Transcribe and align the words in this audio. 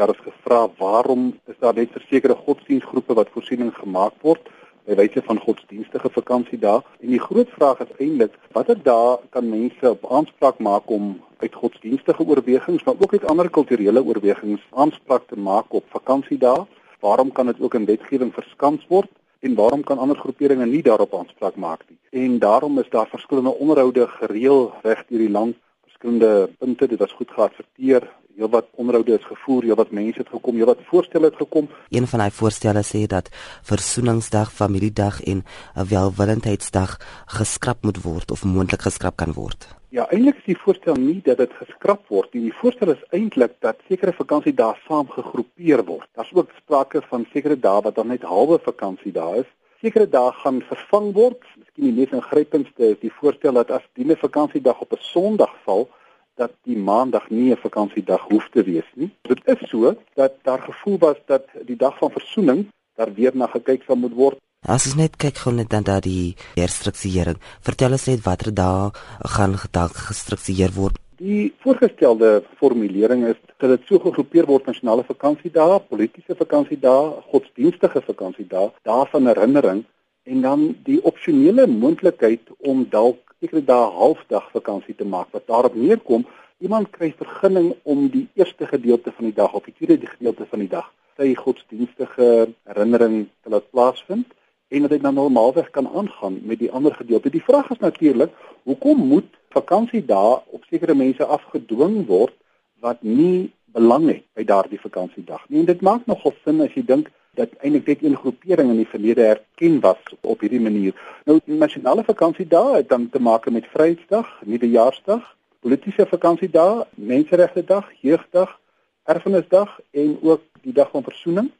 daar 0.00 0.14
is 0.14 0.24
gevra 0.24 0.60
waarom 0.78 1.28
is 1.52 1.58
daar 1.60 1.76
net 1.76 1.92
vir 1.92 2.04
sekere 2.08 2.36
godsdienstgroepe 2.46 3.14
wat 3.18 3.32
voorsiening 3.34 3.72
gemaak 3.76 4.16
word 4.26 4.48
by 4.88 4.96
wyse 5.00 5.22
van 5.26 5.40
godsdienstige 5.44 6.10
vakansiedae 6.14 6.78
en 6.80 7.12
die 7.14 7.20
groot 7.20 7.50
vraag 7.56 7.82
is 7.84 7.92
eintlik 8.04 8.38
watter 8.56 8.78
dae 8.86 9.18
kan 9.36 9.50
mense 9.52 9.90
op 9.90 10.06
aanspraak 10.18 10.62
maak 10.68 10.88
om 10.96 11.12
uit 11.44 11.58
godsdienstige 11.62 12.24
oorwegings 12.26 12.84
maar 12.86 13.02
ook 13.04 13.12
uit 13.16 13.26
ander 13.32 13.50
kulturele 13.56 14.02
oorwegings 14.12 14.64
aanspraak 14.84 15.26
te 15.28 15.38
maak 15.48 15.76
op 15.80 15.84
vakansiedae 15.96 16.64
waarom 17.04 17.32
kan 17.32 17.52
dit 17.52 17.60
ook 17.60 17.74
in 17.74 17.88
wetgewing 17.92 18.32
verskans 18.34 18.86
word 18.88 19.10
en 19.40 19.54
waarom 19.60 19.84
kan 19.84 19.98
ander 19.98 20.16
groeperinge 20.16 20.66
nie 20.66 20.82
daarop 20.82 21.14
aanspraak 21.18 21.56
maak 21.56 21.84
nie? 21.88 21.98
En 22.24 22.38
daarom 22.38 22.78
is 22.78 22.88
daar 22.90 23.08
verskillende 23.08 23.54
onderhoude 23.54 24.06
gereël 24.16 24.72
reg 24.82 25.04
deur 25.08 25.24
die 25.26 25.30
land 25.36 25.56
verskillende 25.88 26.50
punte 26.58 26.88
dit 26.88 26.98
was 26.98 27.12
goed 27.12 27.30
geadverteer 27.36 28.08
heelwat 28.36 28.66
onderhoude 28.76 29.18
is 29.18 29.24
gevoer, 29.24 29.62
heelwat 29.62 29.90
mense 29.90 30.18
het 30.18 30.28
gekom, 30.28 30.56
heelwat 30.56 30.78
voorstelle 30.90 31.30
het 31.30 31.36
gekom. 31.36 31.68
Een 31.90 32.06
van 32.06 32.18
daai 32.18 32.30
voorstelle 32.30 32.82
sê 32.86 33.06
dat 33.06 33.28
Versoeningsdag, 33.62 34.52
Familiedag 34.52 35.22
en 35.22 35.44
Welwillendheidsdag 35.74 36.96
geskraap 37.26 37.82
moet 37.82 38.02
word 38.02 38.30
of 38.30 38.44
moontlik 38.44 38.82
geskraap 38.88 39.16
kan 39.16 39.32
word. 39.32 39.68
Ja, 39.90 40.06
eintlik 40.14 40.36
is 40.38 40.52
die 40.52 40.58
voorstel 40.62 40.94
nie 40.94 41.18
dat 41.26 41.40
dit 41.42 41.54
geskraap 41.58 42.04
word 42.08 42.34
nie. 42.34 42.44
Die 42.46 42.58
voorstel 42.60 42.92
is 42.94 43.06
eintlik 43.10 43.56
dat 43.64 43.80
sekere 43.88 44.12
vakansiedae 44.14 44.76
saam 44.86 45.08
gegroepeer 45.10 45.82
word. 45.88 46.06
Daar's 46.14 46.30
ook 46.34 46.52
sprake 46.60 47.02
van 47.10 47.26
sekere 47.32 47.58
dae 47.58 47.82
wat 47.82 47.96
dan 47.98 48.12
net 48.14 48.22
halwe 48.22 48.60
vakansiedae 48.62 49.42
is. 49.42 49.48
Sekere 49.82 50.06
dae 50.06 50.30
gaan 50.42 50.60
vervang 50.68 51.10
word. 51.16 51.42
Miskien 51.58 51.88
die 51.88 51.96
mees 51.96 52.14
ingrypendste 52.14 52.92
is 52.92 53.00
die 53.02 53.10
voorstel 53.18 53.58
dat 53.58 53.70
as 53.70 53.86
die 53.98 54.06
'n 54.06 54.16
vakansiedag 54.22 54.80
op 54.80 54.92
'n 54.92 55.02
Sondag 55.12 55.54
val, 55.64 55.88
dat 56.36 56.52
die 56.64 56.76
maandag 56.76 57.30
nie 57.30 57.50
'n 57.52 57.56
vakansiedag 57.56 58.22
hoef 58.28 58.48
te 58.52 58.62
wees 58.62 58.88
nie. 58.94 59.10
Dit 59.22 59.40
is 59.44 59.68
so 59.68 59.96
dat 60.14 60.32
daar 60.42 60.62
gevoel 60.62 60.98
was 60.98 61.16
dat 61.26 61.44
die 61.64 61.76
dag 61.76 61.98
van 61.98 62.10
versoening 62.10 62.66
daar 62.94 63.14
weer 63.14 63.32
na 63.34 63.46
gekyk 63.46 63.82
sal 63.82 63.96
moet 63.96 64.14
word. 64.14 64.38
As 64.68 64.86
ons 64.86 64.96
net 64.96 65.16
kyk 65.16 65.38
gou 65.40 65.54
net 65.54 65.70
dan 65.70 65.82
dat 65.82 66.02
die 66.02 66.36
herstrukturering. 66.54 67.38
Vertel 67.60 67.92
ons 67.96 68.06
net 68.06 68.20
watter 68.24 68.52
dae 68.54 68.90
gaan 69.34 69.54
gedag 69.56 69.92
gestruktureer 70.08 70.72
word. 70.74 70.98
Die 71.16 71.52
voorgestelde 71.60 72.42
formulering 72.56 73.26
is 73.28 73.38
dat 73.56 73.70
dit 73.70 73.86
so 73.88 73.98
gegroepeer 73.98 74.46
word 74.46 74.66
nasionale 74.66 75.04
vakansiedae, 75.04 75.80
politieke 75.88 76.36
vakansiedae, 76.36 77.22
godsdienstige 77.32 78.00
vakansiedae, 78.00 78.70
dae 78.82 79.06
van 79.12 79.26
herinnering 79.26 79.84
en 80.24 80.40
dan 80.40 80.76
die 80.84 81.00
opsionele 81.04 81.66
moontlikheid 81.66 82.52
om 82.58 82.86
dalk 82.90 83.29
sekere 83.40 83.64
dae 83.64 83.90
halfdag 83.96 84.50
vakansie 84.52 84.94
te 84.94 85.04
maak 85.04 85.32
wat 85.36 85.46
daarop 85.48 85.74
neerkom 85.74 86.26
iemand 86.60 86.90
kry 86.92 87.12
vergunning 87.16 87.72
om 87.82 88.08
die 88.12 88.26
eerste 88.36 88.66
gedeelte 88.68 89.12
van 89.16 89.30
die 89.30 89.36
dag 89.36 89.54
of 89.56 89.64
die 89.64 89.76
tweede 89.78 90.06
gedeelte 90.06 90.46
van 90.50 90.64
die 90.64 90.72
dag 90.72 90.90
sy 91.16 91.32
godsdienstige 91.36 92.28
herinnering 92.68 93.26
te 93.44 93.52
laat 93.52 93.70
plaasvind 93.72 94.28
en 94.70 94.84
dat 94.86 94.90
dit 94.94 95.02
dan 95.02 95.14
normaalweg 95.14 95.70
kan 95.70 95.88
aangaan 95.88 96.38
met 96.46 96.58
die 96.58 96.70
ander 96.70 96.94
gedeelte. 96.94 97.30
Die 97.30 97.42
vraag 97.42 97.70
is 97.70 97.80
natuurlik, 97.82 98.30
hoekom 98.62 99.00
moet 99.12 99.26
vakansiedae 99.50 100.36
op 100.46 100.64
sekere 100.70 100.94
mense 100.94 101.24
afgedwing 101.24 102.04
word 102.06 102.36
wat 102.80 103.02
nie 103.02 103.50
belang 103.74 104.06
het 104.08 104.22
by 104.38 104.44
daardie 104.46 104.80
vakansiedag 104.80 105.42
nie? 105.48 105.64
En 105.64 105.66
dit 105.72 105.82
maak 105.82 106.06
nogal 106.06 106.36
sin 106.44 106.62
as 106.62 106.76
jy 106.76 106.84
dink 106.86 107.10
dat 107.40 107.52
eintlik 107.64 107.86
net 107.86 108.02
een 108.04 108.16
groepering 108.16 108.70
in 108.70 108.80
die 108.82 108.88
verlede 108.88 109.24
erken 109.24 109.80
was 109.80 110.00
op 110.20 110.40
hierdie 110.44 110.60
manier. 110.60 110.96
Nou 111.24 111.38
die 111.44 111.56
nasionale 111.56 112.04
vakansiedae 112.04 112.74
het 112.80 112.88
dan 112.88 113.08
te 113.10 113.20
maak 113.20 113.48
met 113.50 113.68
Vryheidsdag, 113.72 114.28
Nuwejaarsdag, 114.44 115.22
politieke 115.64 116.06
vakansiedae, 116.10 116.84
Menseregte 116.94 117.64
Dag, 117.64 117.88
Jeugdag, 118.00 118.58
Erfenisdag 119.04 119.80
en 119.90 120.18
ook 120.22 120.44
die 120.66 120.76
dag 120.76 120.90
van 120.90 121.02
versoening. 121.02 121.50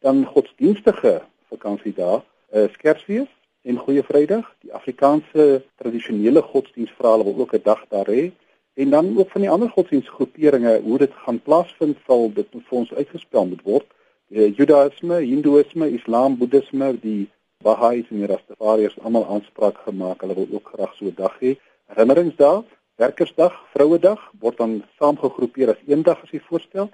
Dan 0.00 0.24
godsdienstige 0.24 1.20
vakansiedae, 1.52 2.22
uh, 2.54 2.64
Kersfees 2.80 3.28
en 3.62 3.76
Goeie 3.76 4.02
Vrydag, 4.02 4.46
die 4.64 4.72
Afrikaanse 4.72 5.62
tradisionele 5.76 6.42
godsdienstverhale 6.42 7.24
wil 7.24 7.44
ook 7.44 7.54
'n 7.54 7.60
dag 7.62 7.84
daar 7.88 8.08
hê 8.08 8.30
en 8.74 8.90
dan 8.90 9.18
ook 9.18 9.30
van 9.30 9.40
die 9.40 9.50
ander 9.50 9.68
godsdienstgroeperinge 9.68 10.80
hoe 10.80 10.98
dit 10.98 11.12
gaan 11.14 11.42
plaasvind 11.42 11.96
sal 12.06 12.30
dit 12.32 12.46
vir 12.50 12.78
ons 12.78 12.92
uitgespel 12.94 13.46
moet 13.46 13.62
word 13.62 13.86
uh, 14.30 14.56
Judaïsme, 14.56 15.20
Hindoeïsme, 15.20 15.90
Islam, 15.98 16.38
Boeddhisme, 16.38 16.92
die 17.02 17.28
Baha'is 17.62 18.08
en 18.10 18.22
die 18.22 18.30
Rastafariërs 18.30 18.98
almal 19.04 19.26
aanspraak 19.34 19.78
gemaak. 19.84 20.22
Hulle 20.24 20.34
wil 20.34 20.48
ook 20.56 20.72
graag 20.74 20.94
so 20.94 21.04
'n 21.04 21.14
dag 21.16 21.34
hê. 21.40 21.56
Herinneringsdag, 21.92 22.64
Werkersdag, 23.00 23.54
Vrouedag 23.72 24.20
word 24.40 24.56
dan 24.56 24.82
saamgegroepeer 24.98 25.70
as 25.72 25.80
een 25.86 26.02
dag 26.02 26.22
as 26.22 26.30
jy 26.30 26.40
voorstel 26.48 26.90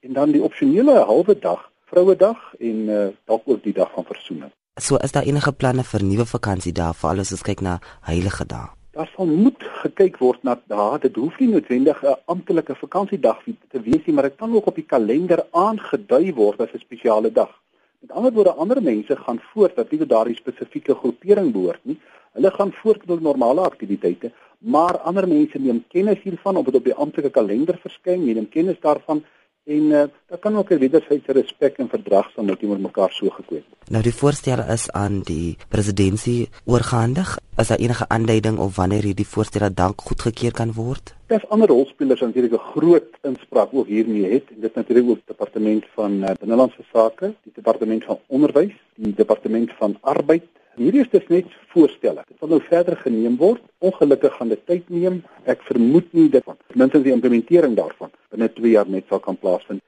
en 0.00 0.12
dan 0.12 0.32
die 0.32 0.42
opsionele 0.42 1.02
halwe 1.10 1.38
dag, 1.38 1.70
Vrouedag 1.90 2.54
en 2.58 2.88
uh, 2.88 3.06
dalk 3.24 3.42
ook 3.44 3.62
die 3.62 3.72
dag 3.72 3.90
van 3.92 4.04
versoening. 4.04 4.52
So 4.80 4.96
is 4.96 5.12
daar 5.12 5.26
enige 5.26 5.52
planne 5.52 5.82
vir 5.84 6.04
nuwe 6.04 6.26
vakansiedae 6.26 6.94
vir 6.94 7.10
alles 7.10 7.32
as 7.32 7.42
kyk 7.42 7.60
na 7.60 7.78
heilige 8.06 8.46
dae? 8.46 8.77
Daar 8.98 9.10
sal 9.14 9.28
moet 9.30 9.62
gekyk 9.82 10.16
word 10.18 10.42
na 10.42 10.56
dae. 10.70 10.98
Dit 11.04 11.18
hoef 11.22 11.36
nie 11.38 11.48
noodwendig 11.52 11.98
'n 12.02 12.16
amptelike 12.32 12.74
vakansiedag 12.74 13.38
te 13.72 13.80
wees 13.88 14.02
nie, 14.06 14.14
maar 14.14 14.26
dit 14.26 14.36
kan 14.36 14.54
ook 14.54 14.66
op 14.66 14.74
die 14.74 14.90
kalender 14.94 15.40
aangedui 15.50 16.34
word 16.34 16.60
as 16.60 16.72
'n 16.74 16.86
spesiale 16.86 17.30
dag. 17.32 17.52
Met 18.00 18.10
ander 18.10 18.32
woorde, 18.32 18.52
ander 18.62 18.82
mense 18.82 19.16
gaan 19.16 19.40
voort 19.52 19.76
dat 19.76 19.90
nie 19.90 20.06
daardie 20.06 20.34
spesifieke 20.34 20.94
groepering 20.94 21.52
behoort 21.52 21.84
nie. 21.84 21.98
Hulle 22.32 22.50
gaan 22.50 22.72
voort 22.72 23.06
met 23.06 23.20
normale 23.20 23.60
aktiwiteite, 23.60 24.32
maar 24.58 24.98
ander 24.98 25.28
mense 25.28 25.58
neem 25.58 25.84
kennis 25.88 26.22
hiervan 26.22 26.56
of 26.56 26.64
dit 26.64 26.74
op 26.74 26.84
die 26.84 26.94
amptelike 26.94 27.30
kalender 27.30 27.78
verskyn, 27.78 28.24
neem 28.24 28.48
kennis 28.48 28.80
daarvan 28.80 29.24
en 29.68 29.84
uh, 29.90 30.02
daar 30.28 30.38
kan 30.40 30.56
ook 30.56 30.70
'n 30.70 30.78
wederwysige 30.78 31.32
respek 31.32 31.76
en 31.76 31.88
verdragsaam 31.88 32.44
met 32.44 32.58
teenoor 32.58 32.80
mekaar 32.80 33.12
so 33.12 33.28
gekweek. 33.28 33.64
Nou 33.88 34.02
die 34.02 34.14
voorstel 34.14 34.60
is 34.76 34.90
aan 34.90 35.20
die 35.20 35.56
presidentskap 35.68 36.48
oorgehandig. 36.64 37.38
Is 37.56 37.68
daar 37.68 37.78
enige 37.78 38.08
aanduiding 38.08 38.58
of 38.58 38.76
wanneer 38.76 39.02
hierdie 39.02 39.26
voorstel 39.26 39.74
dan 39.74 39.92
goedgekeur 39.96 40.52
kan 40.52 40.72
word? 40.72 41.14
Daar's 41.26 41.48
ander 41.48 41.68
rolspelers 41.68 42.20
natuurlik 42.20 42.52
'n 42.52 42.70
groot 42.72 43.10
inspraak 43.22 43.68
ook 43.72 43.86
hiermee 43.86 44.32
het. 44.32 44.44
Dit 44.56 44.74
natuurlik 44.74 45.08
ook 45.08 45.14
die 45.14 45.34
departement 45.34 45.84
van 45.94 46.12
uh, 46.12 46.30
binnelandse 46.40 46.84
sake, 46.92 47.34
die 47.42 47.52
departement 47.54 48.04
van 48.04 48.18
onderwys, 48.26 48.74
die 48.94 49.14
departement 49.14 49.70
van 49.78 49.98
arbeid 50.00 50.44
Hierdie 50.78 51.00
is 51.02 51.10
dus 51.10 51.26
net 51.26 51.46
voorstelle. 51.72 52.22
Dit 52.28 52.38
sal 52.38 52.52
nou 52.52 52.60
verder 52.62 52.94
geneem 53.02 53.34
word. 53.40 53.62
Ongelukkig 53.82 54.36
gaan 54.38 54.52
dit 54.52 54.60
tyd 54.70 54.90
neem. 54.94 55.16
Ek 55.50 55.64
vermoed 55.66 56.12
nie 56.14 56.28
dat 56.30 56.46
minstens 56.78 57.02
die 57.02 57.14
implementering 57.14 57.74
daarvan 57.74 58.12
binne 58.30 58.46
2 58.54 58.70
jaar 58.76 58.90
net 58.94 59.08
sal 59.10 59.18
kan 59.24 59.38
plaasvind. 59.42 59.82